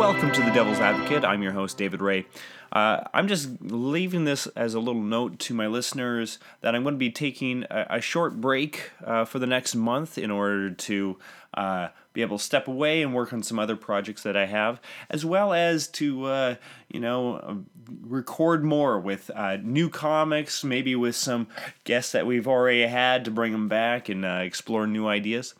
Welcome 0.00 0.32
to 0.32 0.40
the 0.40 0.50
Devil's 0.50 0.80
Advocate. 0.80 1.26
I'm 1.26 1.42
your 1.42 1.52
host, 1.52 1.76
David 1.76 2.00
Ray. 2.00 2.24
Uh, 2.72 3.02
I'm 3.12 3.28
just 3.28 3.50
leaving 3.60 4.24
this 4.24 4.46
as 4.46 4.72
a 4.72 4.80
little 4.80 5.02
note 5.02 5.38
to 5.40 5.52
my 5.52 5.66
listeners 5.66 6.38
that 6.62 6.74
I'm 6.74 6.84
going 6.84 6.94
to 6.94 6.98
be 6.98 7.10
taking 7.10 7.66
a, 7.70 7.86
a 7.90 8.00
short 8.00 8.40
break 8.40 8.92
uh, 9.04 9.26
for 9.26 9.38
the 9.38 9.46
next 9.46 9.74
month 9.74 10.16
in 10.16 10.30
order 10.30 10.70
to 10.70 11.18
uh, 11.52 11.88
be 12.14 12.22
able 12.22 12.38
to 12.38 12.42
step 12.42 12.66
away 12.66 13.02
and 13.02 13.14
work 13.14 13.34
on 13.34 13.42
some 13.42 13.58
other 13.58 13.76
projects 13.76 14.22
that 14.22 14.38
I 14.38 14.46
have, 14.46 14.80
as 15.10 15.26
well 15.26 15.52
as 15.52 15.86
to, 15.88 16.24
uh, 16.24 16.54
you 16.88 16.98
know, 16.98 17.66
record 18.00 18.64
more 18.64 18.98
with 18.98 19.30
uh, 19.34 19.58
new 19.62 19.90
comics, 19.90 20.64
maybe 20.64 20.96
with 20.96 21.14
some 21.14 21.46
guests 21.84 22.12
that 22.12 22.26
we've 22.26 22.48
already 22.48 22.86
had 22.86 23.26
to 23.26 23.30
bring 23.30 23.52
them 23.52 23.68
back 23.68 24.08
and 24.08 24.24
uh, 24.24 24.40
explore 24.44 24.86
new 24.86 25.06
ideas. 25.06 25.54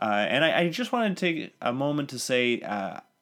and 0.00 0.42
I, 0.42 0.60
I, 0.60 0.68
just 0.70 0.90
wanted 0.90 1.18
to 1.18 1.20
take 1.20 1.54
a 1.60 1.72
moment 1.74 2.08
to 2.08 2.18
say 2.18 2.60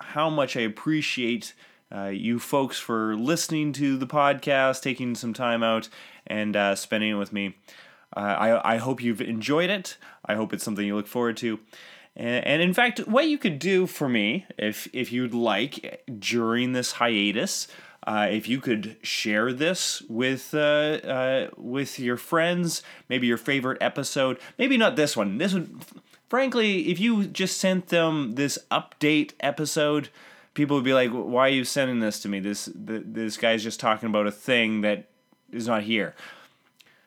how 0.00 0.30
much 0.30 0.56
I 0.56 0.60
appreciate 0.60 1.54
uh, 1.94 2.06
you 2.06 2.38
folks 2.38 2.78
for 2.78 3.16
listening 3.16 3.72
to 3.74 3.96
the 3.96 4.06
podcast, 4.06 4.82
taking 4.82 5.14
some 5.14 5.32
time 5.32 5.62
out, 5.62 5.88
and 6.26 6.56
uh, 6.56 6.74
spending 6.74 7.10
it 7.10 7.14
with 7.14 7.32
me. 7.32 7.56
Uh, 8.16 8.20
I, 8.20 8.74
I 8.74 8.76
hope 8.78 9.02
you've 9.02 9.20
enjoyed 9.20 9.70
it. 9.70 9.96
I 10.24 10.34
hope 10.34 10.52
it's 10.52 10.64
something 10.64 10.86
you 10.86 10.96
look 10.96 11.06
forward 11.06 11.36
to. 11.38 11.60
And, 12.16 12.44
and 12.44 12.62
in 12.62 12.74
fact, 12.74 13.00
what 13.00 13.28
you 13.28 13.38
could 13.38 13.58
do 13.58 13.86
for 13.86 14.08
me, 14.08 14.46
if, 14.58 14.88
if 14.92 15.12
you'd 15.12 15.34
like, 15.34 16.02
during 16.18 16.72
this 16.72 16.92
hiatus, 16.92 17.68
uh, 18.06 18.28
if 18.30 18.48
you 18.48 18.60
could 18.60 18.96
share 19.02 19.52
this 19.52 20.02
with 20.08 20.54
uh, 20.54 20.58
uh, 20.58 21.50
with 21.56 21.98
your 21.98 22.16
friends, 22.16 22.82
maybe 23.10 23.26
your 23.26 23.36
favorite 23.36 23.78
episode, 23.80 24.38
maybe 24.58 24.78
not 24.78 24.96
this 24.96 25.16
one. 25.16 25.36
This 25.36 25.52
would, 25.52 25.82
frankly, 26.30 26.88
if 26.88 26.98
you 26.98 27.26
just 27.26 27.58
sent 27.58 27.88
them 27.88 28.36
this 28.36 28.58
update 28.70 29.32
episode, 29.40 30.08
people 30.54 30.76
would 30.76 30.84
be 30.84 30.94
like, 30.94 31.10
"Why 31.10 31.48
are 31.48 31.52
you 31.52 31.64
sending 31.64 32.00
this 32.00 32.20
to 32.20 32.28
me? 32.28 32.40
This 32.40 32.70
this 32.74 33.36
guy's 33.36 33.62
just 33.62 33.80
talking 33.80 34.08
about 34.08 34.26
a 34.26 34.32
thing 34.32 34.80
that 34.80 35.10
is 35.52 35.66
not 35.66 35.82
here." 35.82 36.14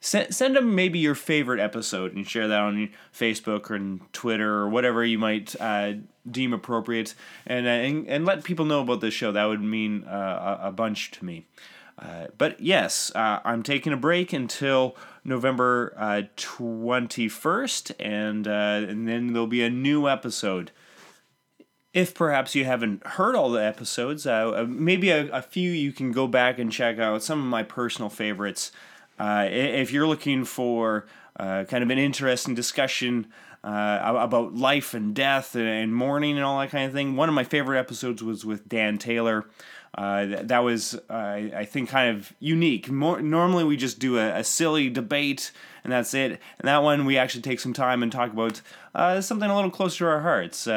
Send 0.00 0.32
send 0.32 0.54
them 0.54 0.76
maybe 0.76 1.00
your 1.00 1.16
favorite 1.16 1.58
episode 1.58 2.14
and 2.14 2.28
share 2.28 2.46
that 2.46 2.60
on 2.60 2.90
Facebook 3.12 3.70
or 3.70 3.98
Twitter 4.12 4.54
or 4.54 4.68
whatever 4.68 5.04
you 5.04 5.18
might 5.18 5.56
uh, 5.60 5.94
deem 6.30 6.52
appropriate, 6.52 7.14
and, 7.46 7.66
uh, 7.66 7.70
and 7.70 8.06
and 8.06 8.24
let 8.24 8.44
people 8.44 8.66
know 8.66 8.82
about 8.82 9.00
this 9.00 9.14
show. 9.14 9.32
That 9.32 9.46
would 9.46 9.62
mean 9.62 10.04
uh, 10.04 10.58
a, 10.62 10.68
a 10.68 10.72
bunch 10.72 11.10
to 11.12 11.24
me. 11.24 11.46
Uh, 11.98 12.26
but 12.36 12.60
yes, 12.60 13.10
uh, 13.14 13.40
I'm 13.44 13.62
taking 13.62 13.92
a 13.92 13.96
break 13.96 14.32
until 14.32 14.96
November 15.24 15.94
uh, 15.96 16.22
21st, 16.36 17.92
and, 17.98 18.46
uh, 18.46 18.50
and 18.88 19.08
then 19.08 19.32
there'll 19.32 19.46
be 19.46 19.62
a 19.62 19.70
new 19.70 20.08
episode 20.08 20.72
if 21.94 22.14
perhaps 22.14 22.54
you 22.54 22.66
haven't 22.66 23.06
heard 23.06 23.34
all 23.34 23.50
the 23.50 23.64
episodes, 23.64 24.26
uh, 24.26 24.66
maybe 24.68 25.08
a, 25.08 25.30
a, 25.32 25.40
few 25.40 25.70
you 25.70 25.92
can 25.92 26.12
go 26.12 26.26
back 26.26 26.58
and 26.58 26.70
check 26.70 26.98
out 26.98 27.22
some 27.22 27.38
of 27.38 27.46
my 27.46 27.62
personal 27.62 28.10
favorites. 28.10 28.70
If 29.18 29.92
you're 29.92 30.06
looking 30.06 30.44
for 30.44 31.06
kind 31.38 31.82
of 31.82 31.88
an 31.88 31.96
interesting 31.96 32.54
discussion 32.54 33.28
uh, 33.66 34.16
about 34.20 34.54
life 34.54 34.94
and 34.94 35.12
death 35.12 35.56
and 35.56 35.92
mourning 35.92 36.36
and 36.36 36.44
all 36.44 36.60
that 36.60 36.70
kind 36.70 36.86
of 36.86 36.92
thing, 36.92 37.16
one 37.16 37.28
of 37.28 37.34
my 37.34 37.42
favorite 37.42 37.78
episodes 37.78 38.22
was 38.22 38.46
with 38.46 38.68
Dan 38.68 38.96
Taylor. 38.96 39.44
Uh, 39.98 40.42
that 40.42 40.60
was, 40.60 40.98
I 41.10 41.66
think, 41.68 41.88
kind 41.88 42.16
of 42.16 42.32
unique. 42.38 42.90
More, 42.90 43.20
normally, 43.20 43.64
we 43.64 43.76
just 43.76 43.98
do 43.98 44.18
a, 44.18 44.40
a, 44.40 44.44
silly 44.44 44.90
debate 44.90 45.52
and 45.82 45.92
that's 45.92 46.12
it. 46.12 46.32
And 46.58 46.68
that 46.68 46.82
one, 46.82 47.06
we 47.06 47.16
actually 47.16 47.40
take 47.42 47.58
some 47.58 47.72
time 47.72 48.02
and 48.02 48.12
talk 48.12 48.30
about 48.32 48.60
something 49.24 49.50
a 49.50 49.54
little 49.56 49.70
closer 49.70 50.04
to 50.04 50.10
our 50.10 50.20
hearts 50.20 50.68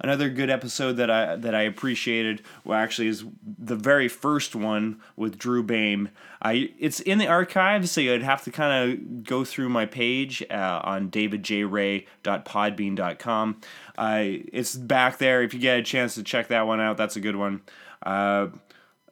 another 0.00 0.28
good 0.28 0.50
episode 0.50 0.94
that 0.94 1.10
I 1.10 1.36
that 1.36 1.54
I 1.54 1.62
appreciated 1.62 2.42
well 2.64 2.78
actually 2.78 3.08
is 3.08 3.24
the 3.58 3.76
very 3.76 4.08
first 4.08 4.54
one 4.54 5.00
with 5.16 5.38
Drew 5.38 5.62
Bame. 5.62 6.10
I 6.42 6.72
it's 6.78 7.00
in 7.00 7.18
the 7.18 7.26
archives, 7.26 7.90
so 7.90 8.00
you'd 8.00 8.22
have 8.22 8.42
to 8.44 8.50
kind 8.50 8.92
of 8.92 9.24
go 9.24 9.44
through 9.44 9.68
my 9.68 9.84
page 9.86 10.42
uh, 10.50 10.80
on 10.84 11.10
davidjray.podbean.com. 11.10 13.60
Uh, 13.98 14.22
it's 14.24 14.74
back 14.74 15.18
there 15.18 15.42
if 15.42 15.54
you 15.54 15.60
get 15.60 15.78
a 15.78 15.82
chance 15.82 16.14
to 16.14 16.22
check 16.22 16.48
that 16.48 16.66
one 16.66 16.80
out. 16.80 16.96
That's 16.96 17.16
a 17.16 17.20
good 17.20 17.36
one. 17.36 17.60
Uh, 18.02 18.48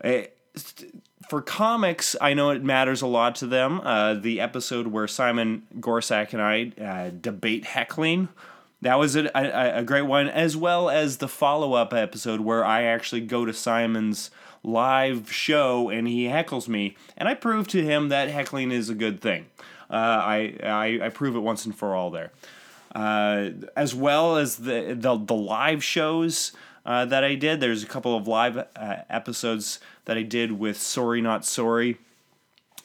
it, 0.03 0.37
for 1.29 1.41
comics, 1.41 2.17
I 2.21 2.35
know 2.35 2.51
it 2.51 2.63
matters 2.63 3.03
a 3.03 3.07
lot 3.07 3.37
to 3.37 3.47
them. 3.47 3.81
Uh, 3.83 4.15
the 4.15 4.41
episode 4.41 4.89
where 4.89 5.09
Simon 5.09 5.67
Gorsak 5.81 6.33
and 6.33 6.43
I 6.43 6.73
uh, 6.83 7.11
debate 7.19 7.65
heckling 7.65 8.29
that 8.85 8.99
was 8.99 9.17
a, 9.17 9.31
a, 9.35 9.79
a 9.79 9.83
great 9.83 10.03
one, 10.03 10.29
as 10.29 10.59
well 10.59 10.91
as 10.91 11.17
the 11.17 11.27
follow 11.27 11.73
up 11.73 11.95
episode 11.95 12.41
where 12.41 12.63
I 12.63 12.83
actually 12.83 13.23
go 13.23 13.47
to 13.47 13.53
Simon's 13.53 14.31
live 14.63 15.33
show 15.33 15.89
and 15.89 16.07
he 16.07 16.25
heckles 16.25 16.69
me, 16.69 16.95
and 17.17 17.27
I 17.27 17.33
prove 17.33 17.67
to 17.69 17.83
him 17.83 18.11
that 18.11 18.29
heckling 18.29 18.71
is 18.71 18.91
a 18.91 18.95
good 18.95 19.23
thing. 19.23 19.47
Uh, 19.91 19.95
I, 19.95 20.57
I, 20.63 21.01
I 21.07 21.09
prove 21.09 21.35
it 21.35 21.41
once 21.41 21.65
and 21.65 21.75
for 21.75 21.95
all 21.95 22.11
there. 22.11 22.31
Uh, 22.95 23.51
as 23.75 23.95
well 23.95 24.37
as 24.37 24.57
the, 24.57 24.95
the, 24.99 25.17
the 25.17 25.35
live 25.35 25.83
shows 25.83 26.53
uh, 26.85 27.07
that 27.07 27.25
I 27.25 27.37
did. 27.37 27.61
There's 27.61 27.83
a 27.83 27.87
couple 27.87 28.15
of 28.15 28.29
live 28.29 28.59
uh, 28.59 28.97
episodes 29.09 29.81
that 30.05 30.19
I 30.19 30.23
did 30.23 30.53
with 30.53 30.77
Sorry 30.77 31.23
Not 31.23 31.47
Sorry. 31.47 31.97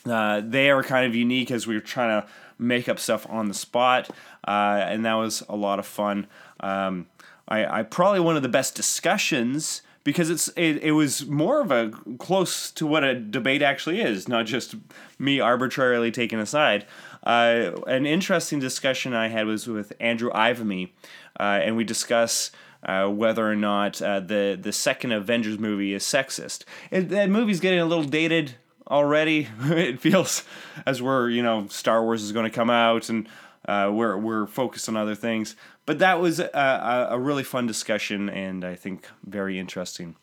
Uh, 0.05 0.41
they 0.43 0.69
are 0.69 0.83
kind 0.83 1.05
of 1.05 1.15
unique 1.15 1.51
as 1.51 1.67
we 1.67 1.75
were 1.75 1.81
trying 1.81 2.21
to 2.21 2.27
make 2.57 2.89
up 2.89 2.99
stuff 2.99 3.25
on 3.29 3.47
the 3.47 3.53
spot, 3.53 4.09
uh, 4.47 4.83
and 4.85 5.05
that 5.05 5.15
was 5.15 5.43
a 5.49 5.55
lot 5.55 5.79
of 5.79 5.85
fun. 5.85 6.27
Um, 6.59 7.07
I, 7.47 7.79
I 7.79 7.83
probably 7.83 8.19
one 8.19 8.35
of 8.35 8.43
the 8.43 8.49
best 8.49 8.75
discussions 8.75 9.81
because 10.03 10.29
it's 10.29 10.47
it, 10.55 10.77
it 10.83 10.91
was 10.91 11.25
more 11.25 11.61
of 11.61 11.71
a 11.71 11.91
close 12.17 12.71
to 12.71 12.85
what 12.85 13.03
a 13.03 13.19
debate 13.19 13.61
actually 13.61 14.01
is, 14.01 14.27
not 14.27 14.45
just 14.45 14.75
me 15.17 15.39
arbitrarily 15.39 16.11
taking 16.11 16.39
a 16.39 16.45
side. 16.45 16.85
Uh, 17.23 17.71
an 17.88 18.05
interesting 18.05 18.59
discussion 18.59 19.13
I 19.13 19.27
had 19.27 19.45
was 19.45 19.67
with 19.67 19.93
Andrew 19.99 20.31
Ivamy, 20.31 20.91
uh, 21.39 21.59
and 21.63 21.75
we 21.75 21.83
discuss. 21.83 22.51
Uh, 22.81 23.09
whether 23.09 23.45
or 23.45 23.57
not 23.57 24.01
uh, 24.01 24.21
the 24.21 24.57
the 24.57 24.71
second 24.71 25.11
Avengers 25.11 25.59
movie 25.59 25.93
is 25.93 26.01
sexist. 26.01 26.63
It, 26.91 27.09
that 27.09 27.29
movie's 27.29 27.59
getting 27.59 27.81
a 27.81 27.85
little 27.85 28.05
dated 28.05 28.55
already. 28.89 29.47
it 29.61 30.00
feels 30.00 30.44
as 30.85 31.01
we're 31.01 31.29
you 31.29 31.44
know 31.44 31.67
Star 31.67 32.03
Wars 32.03 32.23
is 32.23 32.31
going 32.31 32.45
to 32.45 32.55
come 32.55 32.69
out 32.69 33.09
and 33.09 33.27
uh, 33.67 33.89
we're 33.94 34.17
we're 34.17 34.47
focused 34.47 34.89
on 34.89 34.97
other 34.97 35.16
things. 35.16 35.55
But 35.85 36.00
that 36.00 36.22
was 36.22 36.39
a, 36.39 37.07
a, 37.09 37.17
really 37.17 37.44
fun 37.44 37.66
discussion 37.66 38.29
and 38.29 38.63
I 38.63 38.75
think 38.75 39.07
very 39.23 39.57
interesting. 39.57 40.16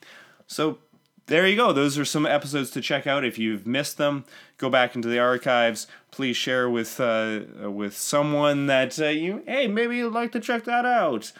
So 0.46 0.78
there 1.26 1.46
you 1.46 1.56
go. 1.56 1.72
Those 1.72 1.98
are 1.98 2.04
some 2.04 2.24
episodes 2.24 2.70
to 2.70 2.80
check 2.80 3.06
out. 3.06 3.24
If 3.24 3.36
you've 3.36 3.66
missed 3.66 3.98
them, 3.98 4.24
go 4.58 4.70
back 4.70 4.94
into 4.94 5.08
the 5.08 5.18
archives. 5.18 5.88
Please 6.12 6.36
share 6.36 6.70
with 6.70 7.00
uh, 7.00 7.40
with 7.70 7.96
someone 7.96 8.66
that 8.66 9.00
uh, 9.00 9.06
you 9.06 9.42
hey 9.46 9.66
maybe 9.66 9.96
you'd 9.96 10.12
like 10.12 10.32
to 10.32 10.40
check 10.40 10.64
that 10.64 10.84
out. 10.84 11.32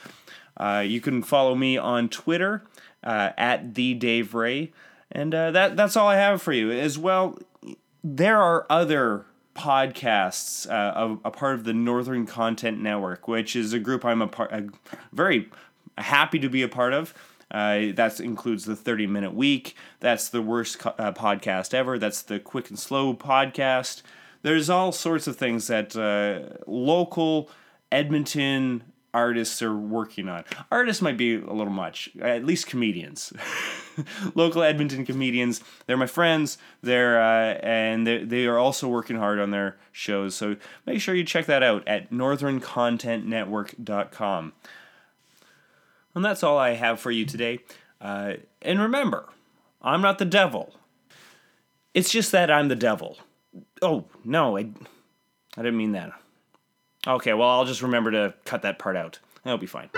Uh, 0.57 0.83
you 0.85 1.01
can 1.01 1.23
follow 1.23 1.55
me 1.55 1.77
on 1.77 2.09
Twitter 2.09 2.65
uh, 3.05 3.31
at 3.37 3.75
the 3.75 3.95
Dave 3.95 4.35
Ray. 4.35 4.73
And 5.13 5.35
uh, 5.35 5.51
that 5.53 5.77
that's 5.77 5.97
all 5.97 6.09
I 6.09 6.17
have 6.17 6.43
for 6.43 6.53
you. 6.53 6.71
As 6.71 6.99
well, 6.99 7.39
there 8.03 8.41
are 8.41 8.67
other 8.69 9.27
podcasts, 9.55 10.71
uh, 10.71 11.17
a, 11.25 11.29
a, 11.29 11.31
part 11.31 11.55
of 11.55 11.65
the 11.65 11.73
Northern 11.73 12.27
Content 12.27 12.81
Network, 12.81 13.27
which 13.27 13.57
is 13.57 13.73
a 13.73 13.79
group 13.79 14.05
I'm 14.05 14.21
a 14.21 14.29
part, 14.29 14.53
a, 14.53 14.69
very 15.13 15.49
happy 15.97 16.39
to 16.39 16.49
be 16.49 16.63
a 16.63 16.69
part 16.69 16.93
of. 16.93 17.15
Uh, 17.51 17.93
that 17.95 18.19
includes 18.21 18.65
the 18.65 18.77
30 18.77 19.07
Minute 19.07 19.35
Week. 19.35 19.77
That's 20.01 20.29
the 20.29 20.43
worst 20.43 20.81
co- 20.81 20.95
uh, 20.99 21.13
podcast 21.13 21.75
ever. 21.75 21.99
That's 21.99 22.23
the 22.23 22.41
Quick 22.41 22.71
and 22.71 22.79
Slow 22.79 23.15
podcast. 23.15 24.03
There's 24.43 24.69
all 24.69 24.93
sorts 24.93 25.27
of 25.27 25.37
things 25.37 25.69
that 25.69 25.97
uh, 25.97 26.63
local 26.67 27.49
Edmonton 27.91 28.83
artists 29.15 29.63
are 29.63 29.75
working 29.75 30.29
on. 30.29 30.45
Artists 30.71 31.01
might 31.01 31.17
be 31.17 31.37
a 31.37 31.53
little 31.53 31.73
much, 31.73 32.11
at 32.21 32.45
least 32.45 32.67
comedians. 32.67 33.33
Local 34.35 34.63
Edmonton 34.63 35.05
comedians. 35.05 35.61
They're 35.87 35.97
my 35.97 36.07
friends. 36.07 36.59
They're 36.83 37.21
uh, 37.21 37.55
and 37.63 38.07
they 38.07 38.25
they 38.25 38.47
are 38.47 38.59
also 38.59 38.89
working 38.89 39.17
hard 39.17 39.39
on 39.39 39.51
their 39.51 39.77
shows. 39.93 40.35
So 40.35 40.57
make 40.85 41.01
sure 41.01 41.15
you 41.15 41.25
check 41.25 41.47
that 41.47 41.63
out 41.63 41.87
at 41.87 42.11
northerncontentnetwork.com. 42.11 44.53
And 46.15 46.25
that's 46.25 46.43
all 46.43 46.59
I 46.59 46.71
have 46.71 46.99
for 46.99 47.11
you 47.11 47.27
today. 47.27 47.59
Uh, 48.01 48.35
and 48.63 48.81
remember, 48.81 49.29
I'm 49.83 50.01
not 50.01 50.19
the 50.19 50.25
devil. 50.25 50.75
It's 51.93 52.11
just 52.11 52.33
that 52.33 52.51
I'm 52.51 52.69
the 52.69 52.77
devil. 52.77 53.19
Oh 53.83 54.07
no, 54.25 54.57
I 54.57 54.71
I 55.57 55.63
didn't 55.63 55.77
mean 55.77 55.93
that. 55.93 56.13
Okay, 57.07 57.35
well, 57.35 57.49
I'll 57.49 57.65
just 57.65 57.83
remember 57.83 58.11
to 58.11 58.35
cut 58.45 58.63
that 58.63 58.79
part 58.79 58.97
out. 58.97 59.21
That'll 59.45 59.59
be 59.59 59.67
fine. 59.67 59.91